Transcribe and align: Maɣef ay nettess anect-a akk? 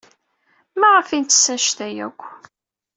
Maɣef 0.79 1.07
ay 1.09 1.21
nettess 1.21 1.47
anect-a 1.53 1.87
akk? 2.07 2.21